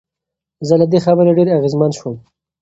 زه 0.67 0.75
له 0.81 0.85
دې 0.91 0.99
خبرې 1.05 1.31
ډېر 1.37 1.47
اغېزمن 1.57 1.91
شوم. 1.97 2.15